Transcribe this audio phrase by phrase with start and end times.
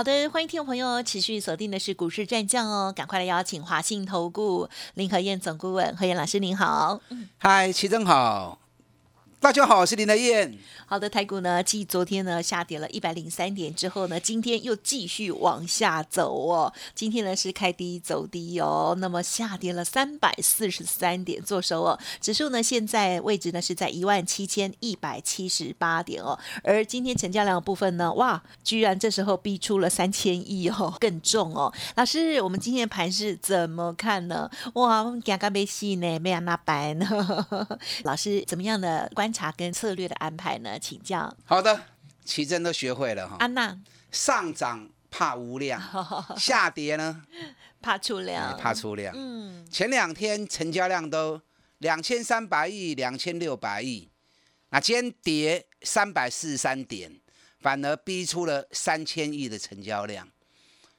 [0.00, 6.98] 好的，欢迎听众朋友持续锁定的是股市战将哦，赶快来邀请华信投顾林和燕总顾问何燕老师您好。
[7.36, 8.58] 嗨，齐正好。
[9.42, 10.54] 大家好，我是林德燕。
[10.84, 16.70] 好的，台股呢，继昨天呢下跌了一百零三点之后呢，今天又继续往下走哦。
[16.94, 21.98] 今天呢是开低走低哦，那么下跌了三百四十三点，做收哦。
[22.20, 26.38] 指数呢现在位置呢是在一万七千一百七十八点哦。
[26.62, 31.72] 而今天成交量的部分呢，哇，居然这时候逼出了三千亿哦，更重哦。
[31.94, 34.50] 老师，我们今天的盘是怎么看呢？
[34.74, 37.08] 哇，我们刚刚被戏呢，没有那白呢。
[38.04, 39.29] 老师怎么样的观？
[39.32, 40.78] 察跟策略的安排呢？
[40.78, 41.36] 请教。
[41.44, 41.86] 好的，
[42.24, 43.36] 奇珍都学会了哈。
[43.38, 43.78] 安娜，
[44.10, 45.80] 上涨怕无量，
[46.36, 47.22] 下跌呢
[47.80, 49.14] 怕出量，怕出量。
[49.16, 51.40] 嗯，前两天成交量都
[51.78, 54.08] 两千三百亿、两千六百亿，
[54.70, 57.20] 那今天跌三百四十三点，
[57.60, 60.28] 反而逼出了三千亿的成交量，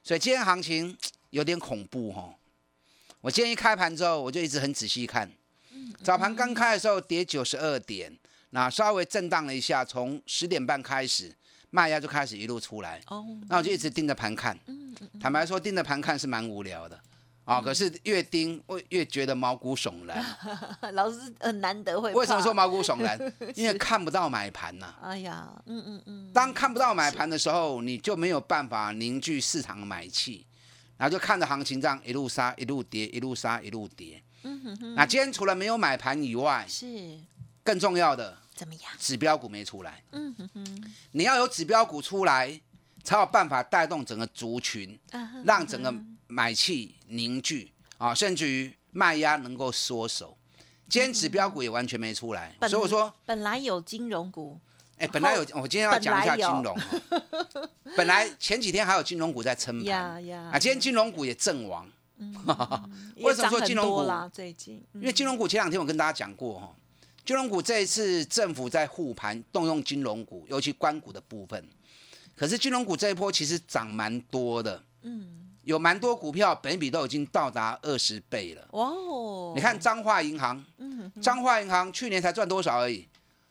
[0.04, 0.98] 所以今天行情
[1.30, 2.36] 有点恐怖哈。
[3.22, 5.32] 我今天一开盘之后，我就一直很仔细看。
[6.04, 8.12] 早盘刚开的时候跌九十二点，
[8.52, 11.34] 那稍微震荡了一下，从十点半开始
[11.70, 13.02] 卖压就开始一路出来。
[13.08, 14.58] 哦，那我就一直盯着盘看。
[14.68, 17.00] 嗯坦白说，盯着盘看是蛮无聊的
[17.46, 17.62] 啊。
[17.62, 20.24] 可是越盯，我越觉得毛骨悚然。
[20.94, 22.14] 老师很难得会。
[22.14, 23.18] 为什么说毛骨悚然？
[23.56, 24.94] 因为看不到买盘呐。
[25.02, 26.32] 哎呀，嗯嗯嗯。
[26.34, 30.46] 当看不到买盘的时候，你就没有办法凝聚市场买气，
[30.98, 34.22] 然后就看着行情这样一路杀，一路跌，一路杀，一路跌。
[34.44, 37.20] 嗯哼哼，那今天除了没有买盘以外，是
[37.64, 38.84] 更重要的怎么样？
[39.00, 40.04] 指标股没出来。
[40.12, 42.60] 嗯哼哼，你要有指标股出来，
[43.04, 45.00] 才有办法带动整个族群，
[45.46, 45.94] 让整个
[46.28, 50.38] 买气凝聚啊，甚至于卖压能够缩手。
[50.90, 54.60] 今天指标股也完全没出来，所以我说本来有金融股，
[54.98, 56.78] 哎，本来有，我今天要讲一下金融。
[57.96, 61.88] 本来前几天还有金融股在撑盘， 啊，今天金融股也阵亡。
[63.18, 64.06] 为什么说金融股？
[64.32, 66.76] 最近，因为金融股前两天我跟大家讲过哈，
[67.26, 71.68] 金融股这一次政府在护盘，动用金融股，尤其关股的部分。
[72.36, 78.68] 可是金融股这一波其实涨蛮多的，嗯，有蛮多股票本比都已经到达二十倍了。
[78.72, 80.64] 哦，你看彰化银行，
[81.22, 83.08] 彰化银行去年才赚多少而已，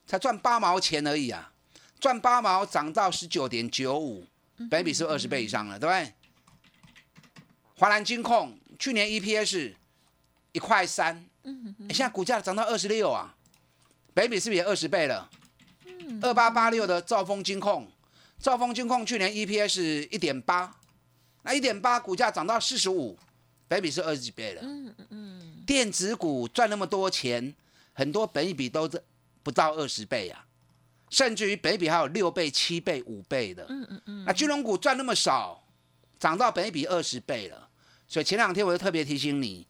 [0.06, 1.53] 才赚八毛钱而已啊，
[2.00, 4.25] 赚八毛涨到十九点九五，
[4.69, 6.12] 本比是二十倍以上了，对不对？
[7.76, 9.74] 华南金控去年 EPS
[10.52, 13.36] 一块三，嗯，现在股价涨到二十六啊，
[14.14, 15.30] 北比是不是也二十倍了？
[16.22, 17.86] 二八八六的兆丰金控，
[18.38, 20.74] 兆丰金控去年 EPS 一点八，
[21.42, 23.16] 那一点八股价涨到四十五，
[23.68, 24.62] 北比是二十几倍了。
[24.64, 27.54] 嗯嗯电子股赚那么多钱，
[27.92, 28.91] 很多本比都
[29.42, 30.44] 不到二十倍啊，
[31.10, 33.66] 甚至于北比还有六倍、七倍、五倍的。
[33.68, 35.62] 嗯嗯嗯，那金融股赚那么少，
[36.18, 37.68] 涨到北比二十倍了。
[38.10, 39.65] 所以前两天我就特别提醒你，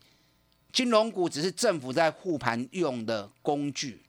[0.73, 4.01] 金融股只是政府在护盘用的工具，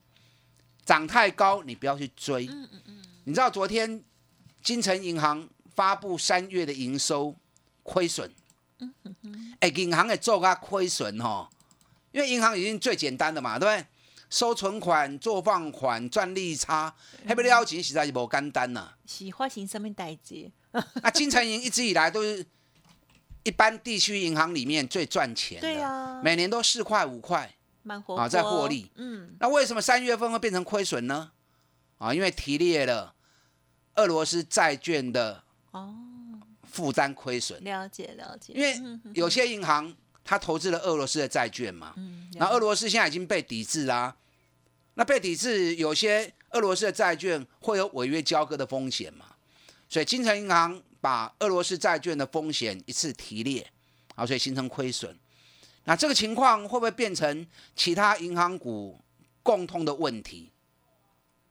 [0.86, 2.46] 涨太高你不要去追。
[2.46, 3.02] 嗯嗯嗯。
[3.24, 4.02] 你知道昨天
[4.62, 7.36] 金城银行发布三月的营收
[7.82, 8.32] 亏损，
[8.78, 9.54] 嗯。
[9.60, 11.50] 哎，银行也做个亏损哈，
[12.12, 13.86] 因为银行已经最简单的嘛，对不对？
[14.30, 16.94] 收存款、做放款、赚利差，
[17.26, 18.94] 还不了钱实在是无简单呐。
[19.04, 20.50] 是发行什么代志？
[21.02, 22.46] 啊金城银一直以来都是。
[23.44, 27.52] 一般地区银行里面最赚钱的，每年都四块五块，
[28.16, 28.88] 啊，在获利。
[28.94, 31.32] 嗯，那为什么三月份会变成亏损呢？
[31.98, 33.14] 啊，因为提列了
[33.96, 35.42] 俄罗斯债券的
[35.72, 35.92] 哦
[36.62, 37.62] 负担亏损。
[37.64, 38.52] 了解了解。
[38.52, 39.92] 因为有些银行
[40.22, 41.94] 它投资了俄罗斯的债券嘛，
[42.34, 44.16] 那俄罗斯现在已经被抵制啦。
[44.94, 49.24] 那被抵制，有些俄罗斯的债券会有违约交割的风险嘛，
[49.88, 50.80] 所以金城银行。
[51.02, 53.68] 把俄罗斯债券的风险一次提列，
[54.14, 55.14] 啊，所以形成亏损。
[55.82, 57.44] 那这个情况会不会变成
[57.74, 58.98] 其他银行股
[59.42, 60.52] 共通的问题？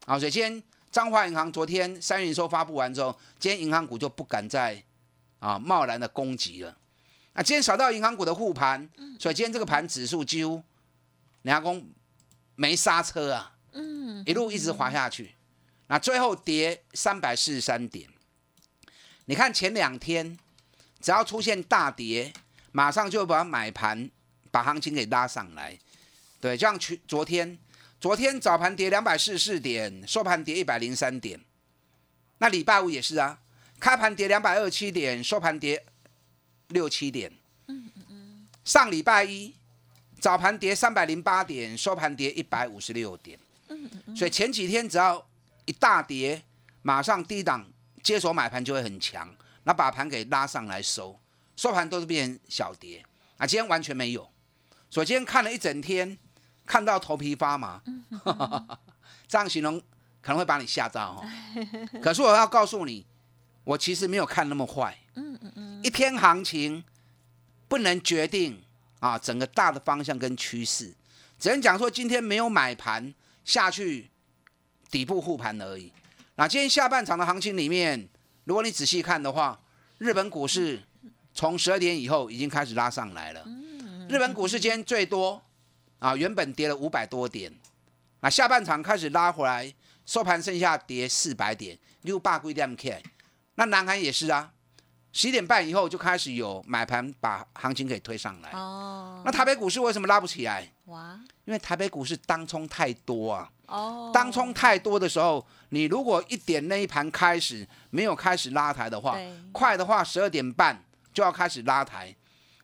[0.06, 4.82] 啊，所以今天彰化银行昨天三月营收发布完之后，今天银行股就不敢再
[5.40, 6.78] 啊贸然的攻击了。
[7.34, 8.90] 那今天扫到银行股的护盘，
[9.20, 10.64] 所以今天这个盘指数几乎
[11.42, 11.86] 人家公
[12.56, 15.36] 没刹车啊，嗯，一路一直滑下去，
[15.88, 18.10] 那最后跌三百四十三点。
[19.26, 20.38] 你看前两天，
[21.00, 22.34] 只要出现大跌，
[22.72, 24.10] 马上就把买盘
[24.50, 25.78] 把行情给拉上来。
[26.40, 27.58] 对，就像去昨天，
[28.00, 31.40] 昨天早盘跌两百四十四点，收盘跌一百零三点。
[32.40, 33.40] 那礼拜五也是啊，
[33.80, 35.86] 开盘跌两百二七点，收盘跌
[36.70, 37.32] 六七点。
[37.68, 38.48] 嗯嗯嗯。
[38.66, 39.54] 上礼拜一
[40.20, 43.38] 早盘跌三百零八点，收盘跌一百五十六点。
[43.70, 44.16] 嗯嗯。
[44.16, 45.24] 所以前几天只要
[45.66, 46.42] 一大跌，
[46.82, 47.68] 马上低档
[48.04, 49.34] 接手买盘就会很强，
[49.64, 51.20] 那把盘给拉上来收，
[51.56, 53.06] 收盘都是变成小跌。
[53.38, 54.30] 啊，今天完全没有。
[54.90, 56.18] 所以今天看了一整天。
[56.64, 57.82] 看到头皮发麻，
[59.28, 59.82] 这样形容
[60.22, 61.26] 可能会把你吓到哦。
[62.02, 63.06] 可是我要告诉你，
[63.66, 64.98] 我其实没有看那么坏。
[65.16, 65.84] 嗯嗯嗯。
[65.84, 66.82] 一天行情
[67.68, 68.64] 不能决定
[69.00, 70.94] 啊整个大的方向跟趋势，
[71.38, 73.14] 只能讲说今天没有买盘
[73.44, 74.10] 下去
[74.90, 75.92] 底部护盘而已。
[76.42, 78.10] 那今天下半场的行情里面，
[78.46, 79.62] 如果你仔细看的话，
[80.00, 80.82] 日本股市
[81.36, 83.46] 从十二点以后已经开始拉上来了。
[84.10, 85.40] 日本股市今天最多。
[86.00, 87.54] 啊，原本跌了五百多点，
[88.22, 89.72] 那下半场开始拉回来，
[90.04, 93.04] 收盘剩下跌四百点，六八规点 K。
[93.54, 94.52] 那南韩也是啊，
[95.14, 98.52] 十一点半以后就开始有买盘把行情给推上来。
[98.52, 99.22] 哦。
[99.26, 100.72] 那台北股市为什么拉不起来？
[100.86, 101.20] 哇！
[101.46, 103.50] 因为台北股市当冲太多啊。
[103.68, 104.12] 哦。
[104.14, 109.18] 当冲太多的时候，你如果一点那一盘开始没有开始拉抬的话，
[109.52, 112.16] 快的话十二点半就要开始拉抬。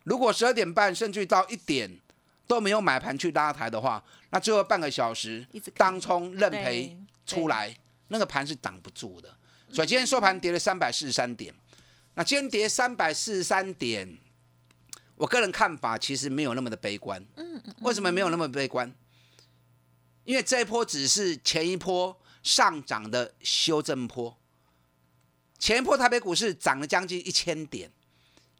[0.03, 1.99] 如果十二点半甚至到一点。
[2.47, 5.45] 都没有买盘去拉抬的话，那最后半个小时
[5.75, 7.75] 当冲认赔出来，
[8.07, 9.27] 那个盘是挡不住的。
[9.69, 11.53] 所以今天收盘跌了三百四十三点。
[12.17, 14.17] 那今天跌三百四十三点，
[15.17, 17.23] 我个人看法其实没有那么的悲观。
[17.81, 18.91] 为什么没有那么悲观？
[20.23, 24.35] 因为这一波只是前一波上涨的修正波。
[25.59, 27.91] 前一波台北股市涨了将近一千点，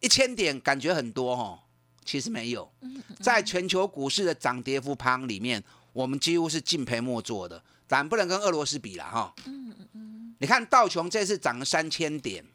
[0.02, 1.60] 一千点感觉很多哦。
[2.06, 2.72] 其实没有，
[3.20, 5.64] 在全球股市的涨跌幅排行里面，
[5.94, 9.34] 我们几乎是敬陪末座的，咱不能跟俄罗斯比了哈。
[9.48, 10.36] 嗯嗯嗯。
[10.38, 12.46] 你看道琼这次涨了三千点，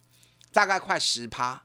[0.53, 1.65] 大概快十趴；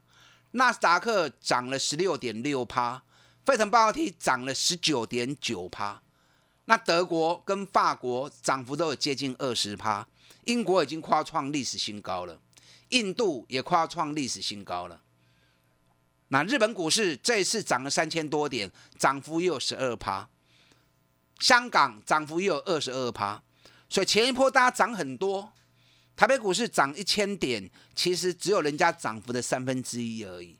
[0.51, 3.04] 纳斯达克涨了十六点六趴，
[3.45, 6.01] 费城半导体涨了十九点九趴。
[6.66, 10.07] 那德国跟法国涨幅都有接近二十趴，
[10.45, 12.39] 英国已经跨创历史新高了，
[12.89, 15.01] 印度也跨创历史新高了。
[16.30, 20.28] 那日本股市这一次涨了三千多点，涨幅也有十二趴。
[21.40, 23.42] 香港涨幅也有二十二趴，
[23.88, 25.54] 所以前一波大家涨很多，
[26.18, 30.58] 台北股市涨一千点，其实只有人家涨幅的三分之一而已。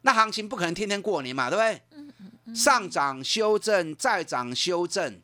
[0.00, 2.54] 那行情不可能天天过年嘛，对不对？
[2.54, 5.20] 上涨修正再涨修正，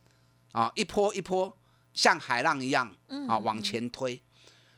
[0.53, 1.57] 啊，一波一波
[1.95, 2.95] 像海浪一样
[3.27, 4.23] 啊往前推。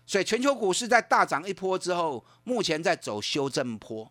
[0.07, 4.09] 所以全球股市在大涨一波之后，目前在走修正坡。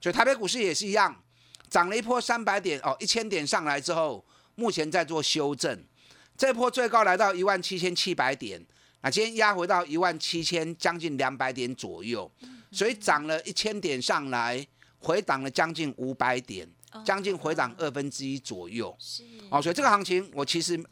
[0.00, 1.22] 所以台北股市也是一样，
[1.68, 4.24] 涨了一波三百点哦，一千点上来之后，
[4.54, 5.84] 目前在做修正，
[6.36, 8.64] 这波最高来到一万七千七百点，
[9.04, 12.30] 那今天压回到一万七千将近两百点左右，
[12.72, 14.66] 所以涨了一千点上来，
[14.98, 16.66] 回档了将近五百点，
[17.04, 18.96] 将近回档二分之一左右。
[18.98, 20.82] 是哦，所以这个行情我其实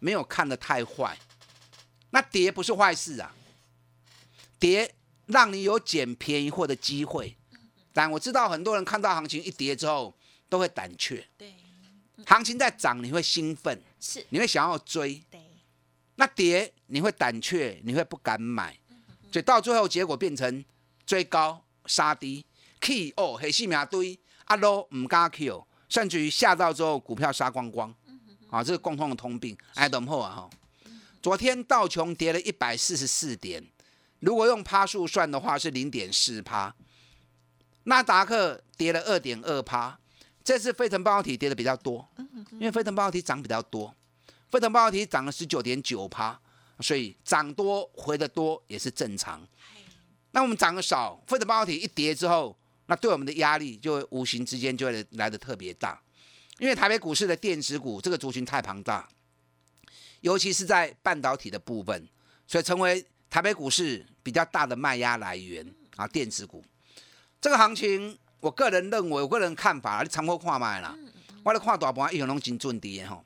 [0.00, 1.16] 没有看得太坏，
[2.10, 3.34] 那跌不是坏事啊，
[4.58, 7.34] 跌让你有捡便宜货的机会。
[7.94, 10.14] 但我知道很多人看到行情一跌之后
[10.50, 11.26] 都会胆怯。
[11.38, 11.54] 对，
[12.26, 15.22] 行情在涨你会兴奋，是，你会想要追。
[15.30, 15.40] 对，
[16.22, 18.78] 那跌你会胆怯，你会不敢买，
[19.32, 20.64] 所以到最后结果变成
[21.04, 22.46] 追高杀低
[22.80, 27.92] ，K 哦黑细苗堆，阿罗唔敢 Q，甚至于下到之后股票杀光光，
[28.50, 29.58] 啊，这是共同的通病。
[29.74, 30.50] 哎，等后啊哈，
[31.20, 33.60] 昨天道琼跌了一百四十四点，
[34.20, 36.72] 如果用趴数算的话是零点四趴。
[37.82, 39.98] 纳达克跌了二点二趴，
[40.44, 42.08] 这次飞腾半导体跌的比较多，
[42.52, 43.92] 因为飞腾半导体涨比较多，
[44.52, 46.38] 飞腾半导体涨了十九点九趴，
[46.80, 49.40] 所以涨多回的多也是正常。
[50.32, 52.54] 那我们涨的少，飞腾半导体一跌之后，
[52.84, 55.98] 那对我们的压力就无形之间就会来的特别大，
[56.58, 59.08] 因为台北股市的电子股这个族群太庞大，
[60.20, 62.06] 尤其是在半导体的部分，
[62.46, 65.66] 所以成为台北股市比较大的卖压来源
[65.96, 66.62] 啊，电子股。
[67.40, 70.94] 这个行情，我个人认为，我个人看法，你参考看卖啦。
[71.42, 73.24] 我咧看大盘一样拢真准跌吼。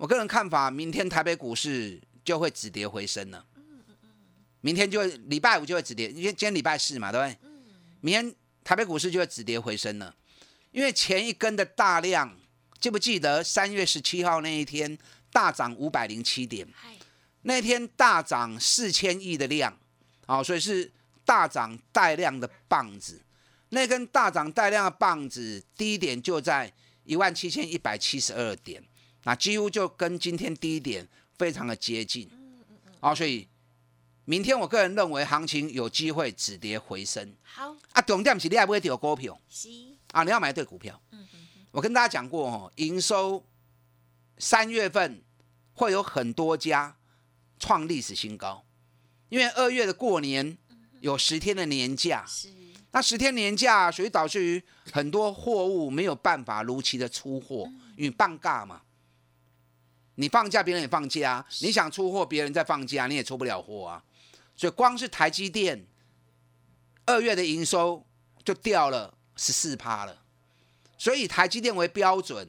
[0.00, 3.44] 我个人看法，明天台北股市就会止跌回升了。
[4.62, 7.36] 明天就会礼拜五就会止跌，因为今天礼拜四嘛，对不对？
[8.00, 10.14] 明天台北股市就会止跌回升了。
[10.70, 12.34] 因为前一根的大量，
[12.80, 14.96] 记不记得三月十七号那一天
[15.30, 16.66] 大涨五百零七点？
[17.42, 19.78] 那天大涨四千亿的量，
[20.24, 20.90] 啊，所以是
[21.26, 23.20] 大涨带量的棒子。
[23.68, 26.72] 那根大涨带量的棒子，低点就在
[27.04, 28.82] 一万七千一百七十二点，
[29.24, 32.28] 那几乎就跟今天低点非常的接近。
[33.00, 33.48] 哦，所以
[34.24, 37.34] 明天我个人认为行情有机会止跌回升。
[37.42, 39.40] 好，啊，重点是你要不会丢股票。
[39.48, 39.68] 是，
[40.12, 41.00] 啊，你要买对股票。
[41.70, 43.44] 我跟大家讲过哦，营收
[44.38, 45.22] 三月份
[45.74, 46.96] 会有很多家
[47.58, 48.64] 创历史新高，
[49.28, 50.58] 因为二月的过年
[51.00, 52.48] 有十天的年假，是，
[52.90, 54.62] 那十天年假，所以导致于
[54.92, 58.82] 很多货物没有办法如期的出货，因为放假嘛。
[60.20, 61.46] 你放假，别人也放假啊。
[61.62, 64.04] 你想出货，别人在放假，你也出不了货啊。
[64.54, 65.86] 所以光是台积电
[67.06, 68.04] 二月的营收
[68.44, 70.20] 就掉了十四趴了。
[70.98, 72.46] 所以以台积电为标准，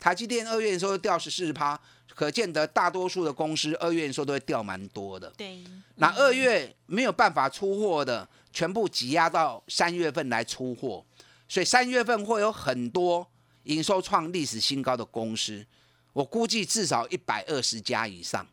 [0.00, 5.30] 台积电二月营收掉十四趴，可见得大多数的公司二月营收都会掉蛮多的。
[5.36, 5.62] 对，
[5.94, 11.06] 那二月没有办法出货的，全部挤压到三月份来出货，
[11.48, 13.24] 所以三月份会有很多
[13.62, 15.64] 营收创历史新高的公司，
[16.12, 18.46] 我估计至少一百二十家以上。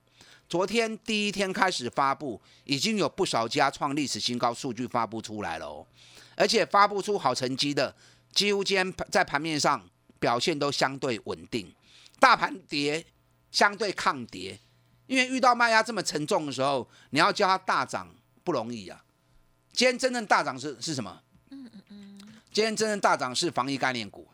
[0.48, 5.86] 昨天第一天开始发布，已经有不少家创历史新高数据发布出来了哦，
[6.36, 7.96] 而且发布出好成绩的，
[8.34, 9.88] 几乎今天在盘面上
[10.20, 11.72] 表现都相对稳定，
[12.20, 13.06] 大盘跌
[13.52, 14.60] 相对抗跌，
[15.06, 18.10] 因为遇到卖压这么沉重的时候，你要叫它大涨
[18.44, 19.04] 不容易啊。
[19.72, 21.22] 今天真正大涨是是什么？
[21.52, 22.20] 嗯嗯嗯。
[22.52, 24.28] 今天真正大涨是防疫概念股，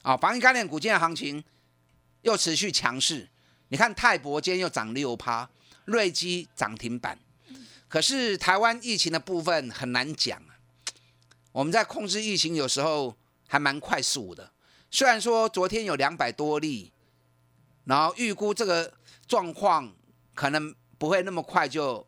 [0.00, 1.44] 啊，防疫概念股今天行情
[2.26, 3.28] 又持续强势。
[3.68, 5.48] 你看泰博今天又涨六趴，
[5.84, 7.18] 瑞基涨停板。
[7.88, 10.58] 可是台湾疫情的部分很难讲啊。
[11.52, 13.16] 我们在控制疫情有时候
[13.46, 14.50] 还蛮快速的，
[14.90, 16.92] 虽然说昨天有两百多例。
[17.84, 18.92] 然后预估这个
[19.28, 19.94] 状况
[20.34, 22.04] 可能不会那么快就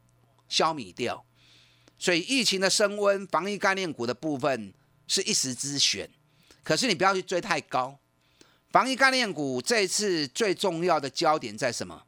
[0.48, 1.24] 消弭掉，
[1.96, 4.74] 所以疫情的升温，防疫概念股的部分
[5.06, 6.10] 是一时之选，
[6.64, 7.96] 可是你不要去追太高。
[8.70, 12.04] 防疫概念股这一次最重要的焦点在什么？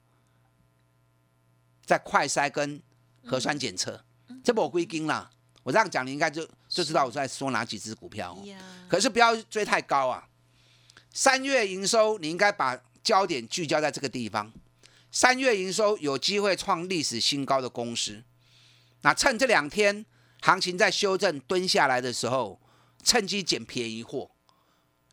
[1.85, 2.83] 在快筛跟
[3.25, 4.05] 核酸检测，
[4.45, 5.31] 这不我归根啦。
[5.63, 8.39] 我这样讲，你应该就就知道我在说哪几只股票。
[8.89, 10.29] 可是不要追太高啊！
[11.13, 12.81] 三月营收你应该把。
[13.03, 14.53] 焦点聚焦在这个地方，
[15.11, 18.23] 三月营收有机会创历史新高的公司，
[19.01, 20.05] 那趁这两天
[20.43, 22.61] 行情在修正蹲下来的时候，
[23.03, 24.31] 趁机捡便宜货。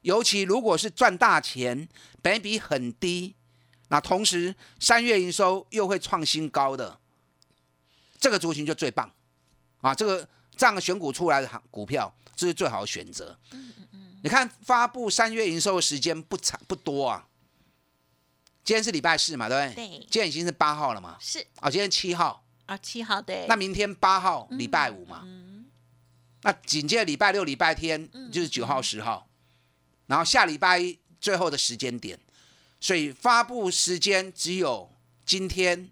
[0.02, 1.88] 尤其如果是赚大钱，
[2.22, 3.36] 本比很低，
[3.90, 7.00] 那同时三月营收又会创新高的，
[8.20, 9.12] 这个族群就最棒
[9.82, 9.94] 啊！
[9.94, 13.38] 这个这样选股出来的股票，这是最好的选择。
[14.24, 17.28] 你看发布三月营收的时间不长不多啊。
[18.64, 19.88] 今天是礼拜四嘛，对不对？
[19.88, 20.00] 对。
[20.10, 21.16] 今天已经是八号了嘛？
[21.22, 21.40] 是。
[21.62, 22.44] 啊，今天七号。
[22.66, 23.46] 啊，七号对。
[23.48, 25.22] 那明天八号，礼拜五嘛。
[25.24, 25.66] 嗯。
[26.42, 29.30] 那紧接着礼拜六、礼拜天就是九号、十号，
[30.08, 32.20] 然后下礼拜一最后的时间点，
[32.80, 34.92] 所以发布时间只有
[35.26, 35.90] 今天、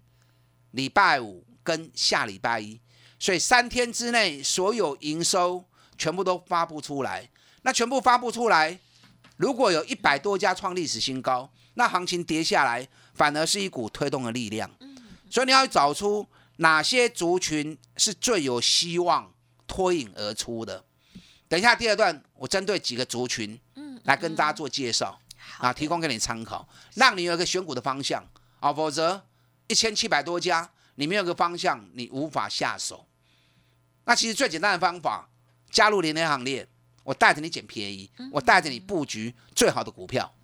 [0.72, 2.80] 礼拜五跟下礼拜一，
[3.18, 5.64] 所以三天之内所有营收
[5.96, 7.30] 全部都发布出来。
[7.62, 8.78] 那全部发布出来，
[9.36, 11.50] 如果有一百多家创历史新高。
[11.78, 14.70] 那行情跌下来，反而是一股推动的力量。
[15.28, 19.30] 所以你要找出哪些族群是最有希望
[19.66, 20.82] 脱颖而出的。
[21.48, 23.60] 等一下第二段，我针对几个族群，
[24.04, 25.18] 来跟大家做介绍，
[25.58, 28.24] 啊，提供给你参考，让你有一个选股的方向
[28.60, 28.72] 啊。
[28.72, 29.26] 否则
[29.66, 33.06] 一千七百多家，你没有个方向，你无法下手。
[34.04, 35.28] 那其实最简单的方法，
[35.70, 36.68] 加入联联行列。
[37.02, 40.34] 我带着你捡便宜，我带着你布局最好的股票，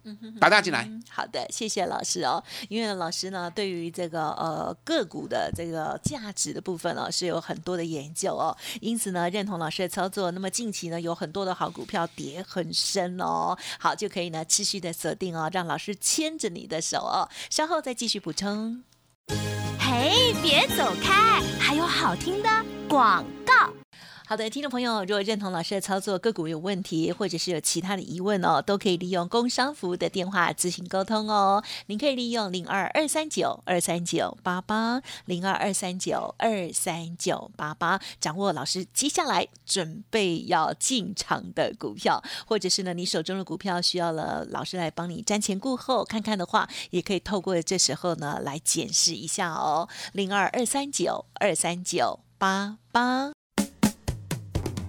[0.40, 0.88] 打大进来。
[1.09, 2.42] 好的，谢谢老师哦。
[2.68, 8.56] 因为老师呢，对于这个呃个股的这个价值的部分呢，是有很多的研究哦。
[8.80, 10.30] 因此呢，认同老师的操作。
[10.30, 13.56] 那么近期呢，有很多的好股票跌很深哦。
[13.78, 17.28] 好，就可以呢持续的锁定哦，让老师牵着你的手哦。
[17.50, 18.82] 稍后再继续补充。
[19.78, 22.49] 嘿，别走开，还有好听的
[22.88, 23.41] 广告。
[24.32, 31.62] 好的，听众朋友，如果认同老师的操作，个股有问题，或者是有其他的疑问哦，都可以利用工商服务的电话咨询沟通哦。
[31.88, 49.86] 您可以利用零二二三九二三九八八零二二三九二三九八八，掌握老师接下来准备要进场的股票，或者是呢，你手中的股票需要了老师来帮你瞻前顾后看看的话，也可以透过这时候呢来检视一下哦。
[50.14, 53.32] 零二二三九二三九八八。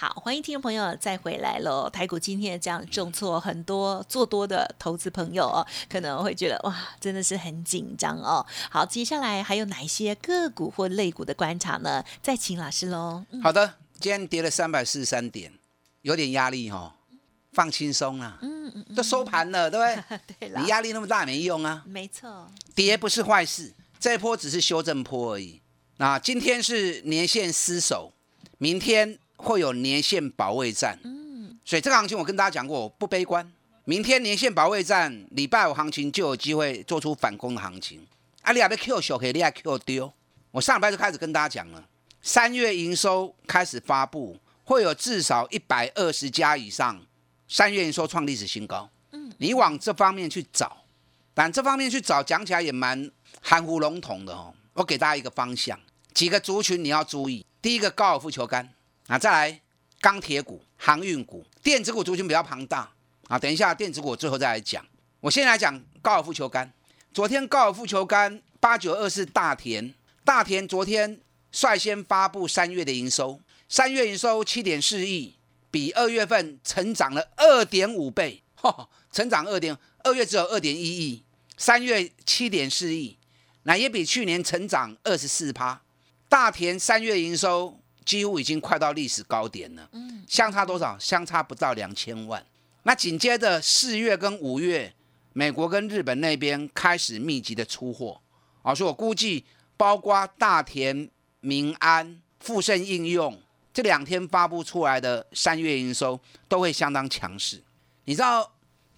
[0.00, 1.90] 好，欢迎听众朋友再回来喽！
[1.90, 8.46] 台股今天这样重挫，很多做多的投资朋友哦，可能会觉得哇，真的是很紧张哦。
[8.70, 12.04] 好，接下来还有哪一些个股或类股的观察呢？
[12.22, 13.24] 再请老师喽。
[13.32, 15.52] 嗯好的，今天跌了三百四十三点，
[16.02, 16.92] 有点压力哈、哦，
[17.50, 20.20] 放轻松啦，嗯嗯都收盘了，对不对？
[20.38, 25.60] 对了你，压力那么大没用啊，没错，跌不是坏事，这一波只是修正波而已。
[25.96, 28.12] 那今天是年线失守，
[28.58, 30.98] 明天会有年线保卫战。
[31.02, 33.50] 嗯，所以这个行情我跟大家讲过，我不悲观。
[33.84, 38.06] 明天年线保卫战，礼拜五行情就有机会做出反攻的行情。
[38.42, 40.12] 啊，你还被 Q 小，可以你还 Q 丢。
[40.50, 41.82] 我上礼拜就开始跟大家讲了，
[42.20, 47.00] 三月营收开始发布，会有至少一百二十家以上
[47.48, 48.90] 三月营收创历史新高。
[49.12, 50.84] 嗯，你往这方面去找，
[51.32, 54.52] 但这方面去找讲起来也蛮含糊笼统的哦。
[54.74, 55.78] 我给大家一个方向，
[56.12, 57.44] 几个族群你要注意。
[57.62, 58.68] 第一个高尔夫球杆，
[59.08, 59.60] 啊，再来
[60.00, 62.92] 钢铁股、航运股、电子股族群比较庞大
[63.26, 63.38] 啊。
[63.38, 64.86] 等一下电子股最后再来讲。
[65.20, 66.70] 我先来讲高尔夫球杆。
[67.12, 71.18] 昨天高尔夫球杆八九二四大田，大田昨天
[71.50, 75.36] 率先发布三月的营收，三月营收七点四亿，
[75.70, 79.74] 比二月份成长了二点五倍，哈，成长二点，
[80.04, 81.24] 二月只有二点一亿，
[81.56, 83.16] 三月七点四亿，
[83.62, 85.80] 那也比去年成长二十四趴。
[86.28, 90.98] 大田三月营收几乎已经快到历史高点了，嗯相差多少？
[90.98, 92.42] 相差不到两千万。
[92.84, 94.94] 那紧接着四月跟五月，
[95.34, 98.18] 美国跟日本那边开始密集的出货，
[98.62, 99.44] 啊，所以我估计
[99.76, 103.38] 包括大田、民安、富盛应用
[103.74, 106.18] 这两天发布出来的三月营收
[106.48, 107.62] 都会相当强势。
[108.06, 108.50] 你知道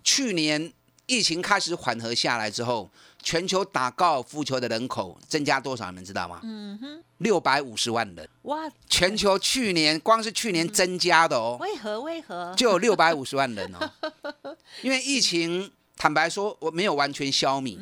[0.05, 0.73] 去年
[1.07, 2.89] 疫情开始缓和下来之后，
[3.23, 5.91] 全球打高尔夫球的人口增加多少？
[5.91, 6.41] 你们知道吗？
[6.43, 12.55] 嗯哼，六百五十万人，哇，全球去年光是去年增加的哦，为何为何？
[12.57, 13.91] 就有六百五十万人哦。
[14.83, 17.79] 因为疫情，坦白说，我没有完全消弭，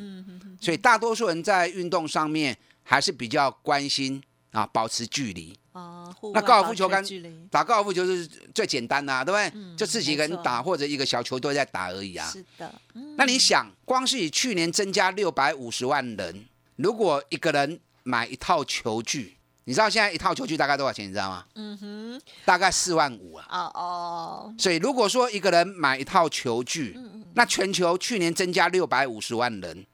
[0.59, 4.21] 所以大多数人在运动上面还是比较关心
[4.51, 5.57] 啊，保持距离。
[5.79, 7.03] 哦，那高尔夫球杆
[7.49, 9.59] 打高尔夫球是最简单的、啊，对不对？
[9.59, 12.29] 嗯就自己一个人打，或者一个小球队在打而已啊。
[12.29, 21.07] 是的，嗯那你想，光是以去年增加六百五十万人，如果一个人买一套球具，你知道现在一套球具大概多少钱？
[21.07, 21.45] 你知道吗？
[21.55, 23.45] 嗯哼，大概四万五啊。
[23.49, 29.85] 哦哦，所以如果说一个人买一套球具，嗯那全球去年增加六百五十万人，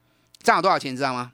[0.42, 0.92] 这样有多少钱？
[0.92, 1.32] 你知道吗？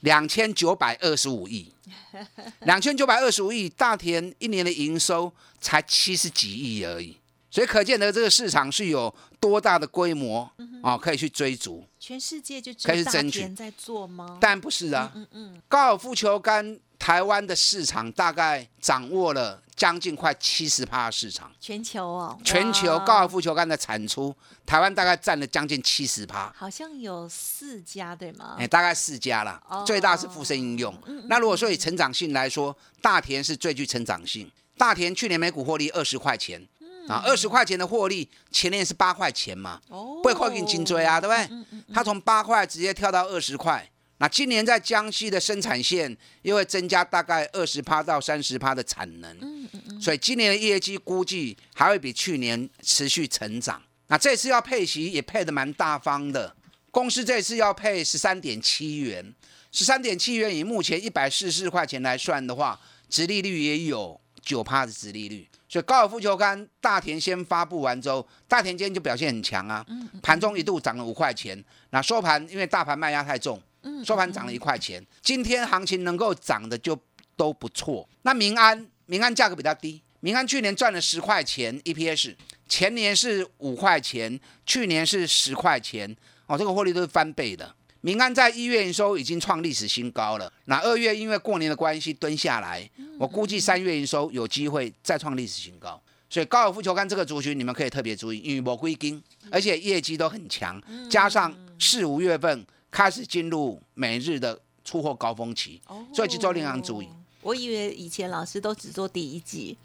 [0.00, 1.71] 两千九百二十五亿，
[2.64, 7.16] 两千九百二十五亿，大田一年的营收才七十几亿而已，
[7.50, 10.50] 所以可见得这个市场是有多大的规模
[10.82, 11.84] 哦，可以去追逐。
[11.98, 14.38] 全世界就只有大田在做吗？
[14.40, 21.50] 但不是啊，嗯嗯，高尔夫球杆台湾的市场大概掌握了将近快七十趴的市场。
[21.58, 24.32] 全球哦，全球高尔夫球杆的产出，
[24.64, 28.54] 台湾大概占了将近七十趴，好像有四家对吗？
[28.56, 30.96] 哎，大概四家啦哦，最大是富盛应用。
[31.26, 34.48] 那如果说以成长性来说，大田是最具成长性。
[34.78, 36.64] 大田去年每股获利二十块钱，
[37.08, 41.82] 啊，二十块钱的获利，前年是八块钱嘛，哦，不会快给你颈椎啊，对不对？
[41.92, 43.88] 他从八块直接跳到二十块。
[44.22, 53.82] 那今年在江西的生产线又会增加大概二十趴到三十趴的产能，嗯嗯嗯所以今年的业绩估计还会比去年持续成长。
[54.06, 56.54] 那这次要配息也配的蛮大方的，
[56.92, 59.34] 公司这次要配十三点七元，
[59.72, 65.48] 十三点七元以目前一百四十四块钱来算的话，殖利率也有九趴的殖利率。
[65.68, 69.84] 所以高尔夫球杆大田先发布完之后，大田今天就表现很强啊，
[70.22, 73.60] 盘中一度涨了五块钱，那收盘因为大盘卖压太重，
[74.04, 75.04] 收盘涨了一块钱。
[75.20, 76.98] 今天行情能够涨的就
[77.36, 78.08] 都不错。
[78.22, 82.34] 那民安，民安价格比较低，民安去年赚了十块钱 EPS，
[82.68, 86.16] 前年是五块钱，去年是十块钱，
[86.46, 87.74] 哦，这个获利都是翻倍的。
[88.00, 96.02] 民安在一月营收已经创历史新高了，那二月因为过年的关系蹲下来，我估计三月营收有机会再创历史新高。
[96.28, 105.80] 所以高尔夫球杆这个族群，你们可以特别注意，因为魔归金，而且业绩都很强，加上四五月份开始进入每日的出货高峰期，
[106.14, 107.08] 所以这周令人注意。
[107.40, 109.76] 我以为以前老师都只做第一季，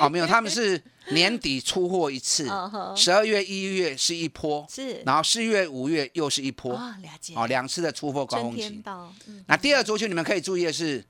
[0.00, 2.48] 哦，没有，他们是年底出货一次，
[2.96, 8.82] 十二月、一月是一波，是，然后四月、五月又是一波，啊，了解，哦，两次的出货高峰期。
[9.26, 9.44] 嗯。
[9.46, 11.04] 那第二族群你们可以注意的是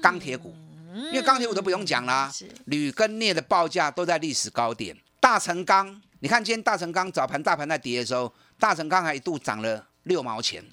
[0.00, 0.54] 钢铁股，
[0.94, 4.96] 因为钢铁股都不用讲啦是，铝跟镍的报价都在历史高点。
[5.18, 10.64] 大成钢，你看今天大成钢早盘大盘在跌的时候，大成钢还一度涨了六毛钱。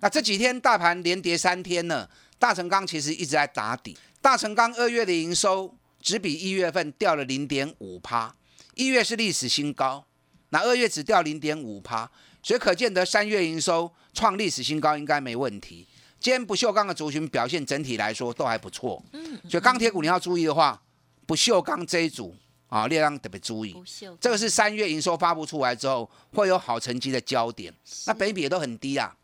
[0.00, 3.96] 那这几天大盘连跌三天呢，大成钢其实一直在打底。
[4.20, 8.34] 大成钢二月的营收只比一月份掉了零点五趴，
[8.74, 10.04] 一月是历史新高，
[10.48, 12.10] 那二月只掉零点五趴，
[12.42, 15.86] 所以可见得三月营收创历史新高应该没问题。
[16.18, 19.02] 今天不锈钢的族群表现整体来说都还不错，
[19.48, 20.82] 所以钢铁股你要注意的话，
[21.26, 22.34] 不锈钢这一组
[22.70, 23.76] 啊，列让特别注意。
[24.18, 27.74] 这个是三月营收发布出来之后会有好成绩的焦点，
[28.06, 29.14] 那北比也都很低啊。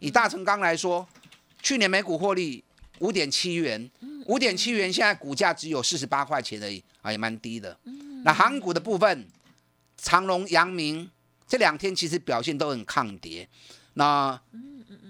[0.00, 1.06] 以大成钢来说，
[1.62, 2.62] 去年每股获利
[2.98, 3.90] 五点七元，
[4.26, 7.78] 五点七元现在股价只有四十八块钱而已啊，也蛮低的。
[8.24, 9.26] 那航股的部分，
[9.96, 11.08] 长隆、阳明
[11.46, 13.48] 这两天其实表现都很抗跌。
[13.94, 14.38] 那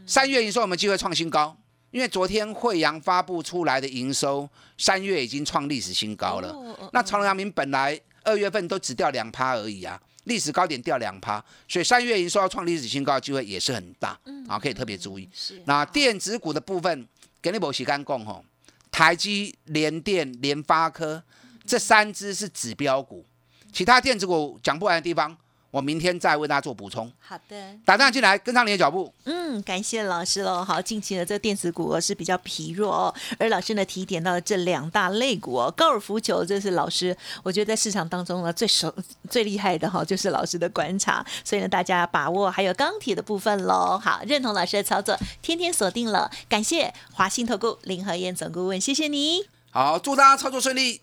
[0.07, 1.57] 三月营收有没有机会创新高？
[1.97, 6.51] 因为昨天惠阳发布出来的营收，三月已经创历史新高了。
[6.51, 14.11] 哦哦那长隆、阳明本来二月份都只掉两趴而已啊，历史高点掉两趴，所以三月营收要创历史新高的机会也是很大，
[14.47, 15.27] 啊，可以特别注意。
[15.33, 17.09] 是那电子股的部分，
[17.41, 18.45] 给你某洗干供吼，
[18.91, 21.23] 台积、联电、联发科
[21.65, 23.25] 这三只是指标股，
[23.73, 25.35] 其他电子股讲不完的地方，
[25.77, 27.12] 我明天再为大家做补充。
[27.19, 27.55] 好的。
[27.85, 29.12] 打电话进来，跟上你的脚步。
[29.25, 30.65] 嗯，感谢老师喽。
[30.65, 38.91] 好，近期的这个电子股哦是比较疲弱哦，而老师呢提点到了这两大类股哦，高尔夫球这是老师我觉得在市场当中呢最熟
[39.29, 44.01] 最厉害的哈、就是老师的观察，所以呢大家把握还有钢铁的部分喽。
[44.03, 46.31] 好，认同老师的操作，天天锁定了。
[46.49, 49.45] 感谢华信投顾林和燕总顾问，谢谢你。
[49.71, 51.03] 好，祝大家操作顺利。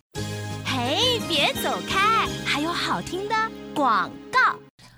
[0.66, 3.36] 嘿，别走开，还有好听的
[3.74, 4.40] 广告。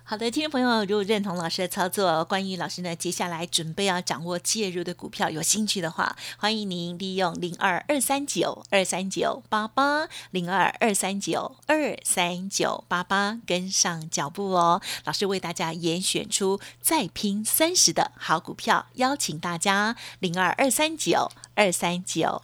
[0.07, 14.79] 好的，听众朋友，如果认同老师的操作，关于老师呢接下来准备要掌握介入的股票有兴趣的话，欢迎您利用零二二三九二三九八八零二二三九二三九八八跟上脚步哦。
[15.05, 22.43] 老师为大家严选出再拼三十的好股票，邀请大家零二二三九二三九